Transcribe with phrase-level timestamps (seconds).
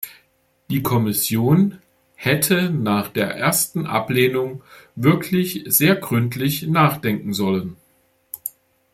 [0.71, 1.77] Die Kommission
[2.15, 4.63] hätte nach der ersten Ablehnung
[4.95, 7.75] wirklich sehr gründlich nachdenken sollen.